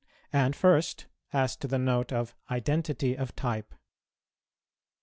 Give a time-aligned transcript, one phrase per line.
[0.33, 3.75] And first as to the Note of identity of type.